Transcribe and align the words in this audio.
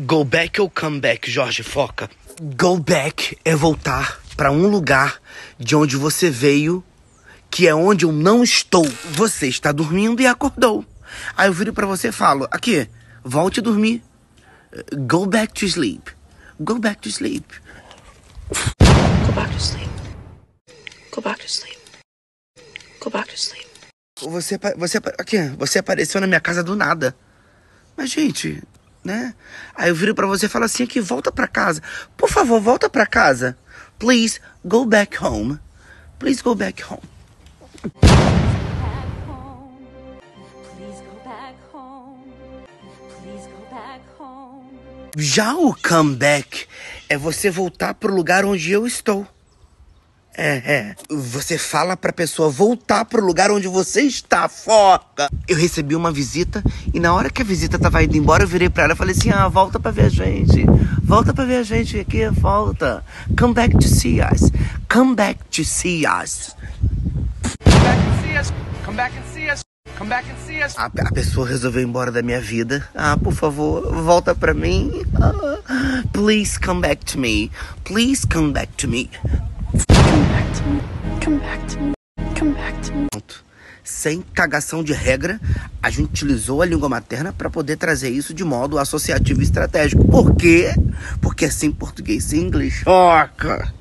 Go 0.00 0.24
back 0.24 0.60
ou 0.60 0.68
come 0.68 1.00
back, 1.00 1.30
Jorge 1.30 1.62
Foca? 1.62 2.10
Go 2.56 2.78
back 2.78 3.38
é 3.44 3.54
voltar 3.54 4.20
para 4.36 4.50
um 4.50 4.66
lugar 4.66 5.20
de 5.58 5.76
onde 5.76 5.96
você 5.96 6.28
veio, 6.28 6.82
que 7.50 7.68
é 7.68 7.74
onde 7.74 8.04
eu 8.04 8.10
não 8.10 8.42
estou. 8.42 8.84
Você 9.12 9.46
está 9.46 9.70
dormindo 9.70 10.20
e 10.20 10.26
acordou. 10.26 10.84
Aí 11.36 11.48
eu 11.48 11.52
viro 11.52 11.72
para 11.72 11.86
você 11.86 12.08
e 12.08 12.12
falo: 12.12 12.48
aqui, 12.50 12.88
volte 13.22 13.60
a 13.60 13.62
dormir. 13.62 14.02
Go 15.06 15.26
back 15.26 15.52
to 15.52 15.66
sleep. 15.66 16.10
Go 16.58 16.78
back 16.78 17.00
to 17.02 17.08
sleep. 17.08 17.46
Go 19.26 19.32
back 19.32 19.52
to 19.52 19.60
sleep. 19.60 19.90
Go 21.12 21.20
back 21.20 21.40
to 21.40 21.48
sleep. 21.48 21.78
Go 23.00 23.10
back 23.10 23.28
to 23.28 23.38
sleep. 23.38 23.66
Você, 24.20 24.58
você, 24.76 24.98
aqui, 25.18 25.38
você 25.56 25.78
apareceu 25.78 26.20
na 26.20 26.26
minha 26.26 26.40
casa 26.40 26.62
do 26.62 26.74
nada. 26.74 27.14
Mas, 27.96 28.10
gente, 28.10 28.62
né? 29.04 29.34
Aí 29.74 29.88
eu 29.88 29.94
viro 29.94 30.14
pra 30.14 30.26
você 30.26 30.46
e 30.46 30.48
falo 30.48 30.64
assim 30.64 30.84
aqui, 30.84 31.00
volta 31.00 31.32
pra 31.32 31.46
casa. 31.46 31.82
Por 32.16 32.28
favor, 32.28 32.60
volta 32.60 32.88
pra 32.88 33.06
casa. 33.06 33.56
Please 33.98 34.40
go 34.64 34.84
back 34.84 35.22
home. 35.22 35.58
Please 36.18 36.42
go 36.42 36.54
back 36.54 36.82
home. 36.84 37.00
Já 45.16 45.54
o 45.54 45.74
comeback 45.74 46.66
é 47.08 47.16
você 47.16 47.50
voltar 47.50 47.94
pro 47.94 48.14
lugar 48.14 48.44
onde 48.44 48.70
eu 48.70 48.86
estou. 48.86 49.26
É, 50.42 50.62
é. 50.72 50.94
Você 51.10 51.58
fala 51.58 51.98
pra 51.98 52.14
pessoa 52.14 52.48
voltar 52.48 53.04
pro 53.04 53.22
lugar 53.22 53.50
onde 53.50 53.68
você 53.68 54.00
está, 54.00 54.48
foca. 54.48 55.28
Eu 55.46 55.54
recebi 55.54 55.94
uma 55.94 56.10
visita 56.10 56.64
e 56.94 56.98
na 56.98 57.12
hora 57.12 57.28
que 57.28 57.42
a 57.42 57.44
visita 57.44 57.78
tava 57.78 58.02
indo 58.02 58.16
embora, 58.16 58.44
eu 58.44 58.48
virei 58.48 58.70
pra 58.70 58.84
ela 58.84 58.94
e 58.94 58.96
falei 58.96 59.14
assim: 59.14 59.28
ah, 59.28 59.48
volta 59.48 59.78
pra 59.78 59.90
ver 59.90 60.06
a 60.06 60.08
gente. 60.08 60.64
Volta 61.02 61.34
pra 61.34 61.44
ver 61.44 61.56
a 61.56 61.62
gente 61.62 61.98
aqui, 61.98 62.26
volta. 62.30 63.04
Come 63.38 63.52
back 63.52 63.76
to 63.76 63.86
see 63.86 64.22
us. 64.22 64.50
Come 64.88 65.14
back 65.14 65.44
to 65.50 65.62
see 65.62 66.06
us. 66.06 66.56
Come 67.62 67.76
back 67.76 67.98
and 68.00 68.22
see 68.22 68.40
us. 68.40 68.52
Come 68.86 68.96
back 68.96 69.14
and 69.18 69.34
see 69.34 69.50
us. 69.50 69.62
Come 69.98 70.08
back 70.08 70.26
and 70.30 70.36
see 70.46 70.64
us. 70.64 70.74
A, 70.78 70.86
a 70.86 71.12
pessoa 71.12 71.46
resolveu 71.46 71.82
ir 71.82 71.84
embora 71.84 72.10
da 72.10 72.22
minha 72.22 72.40
vida. 72.40 72.88
Ah, 72.94 73.18
por 73.18 73.34
favor, 73.34 73.92
volta 73.92 74.34
pra 74.34 74.54
mim. 74.54 75.02
Ah, 75.20 76.02
please 76.14 76.58
come 76.58 76.80
back 76.80 77.04
to 77.04 77.18
me. 77.18 77.50
Please 77.84 78.26
come 78.26 78.52
back 78.52 78.72
to 78.78 78.88
me. 78.88 79.10
Come 81.24 81.38
back 81.38 81.66
to 81.68 81.80
me. 81.80 81.92
Come 82.38 82.52
back 82.52 82.80
to 82.82 82.94
me. 82.94 83.06
Sem 83.82 84.20
cagação 84.20 84.84
de 84.84 84.92
regra, 84.92 85.40
a 85.82 85.88
gente 85.90 86.10
utilizou 86.10 86.60
a 86.60 86.66
língua 86.66 86.88
materna 86.88 87.32
para 87.32 87.48
poder 87.48 87.76
trazer 87.76 88.10
isso 88.10 88.34
de 88.34 88.44
modo 88.44 88.78
associativo 88.78 89.40
e 89.40 89.44
estratégico. 89.44 90.04
Por 90.06 90.36
quê? 90.36 90.74
Porque 91.20 91.46
assim 91.46 91.72
português 91.72 92.32
e 92.32 92.38
inglês 92.38 92.74
choca. 92.74 93.72